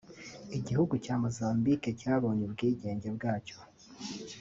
[0.57, 3.57] Igihugu cya Mozambique cyabonye ubwigenge bwacyo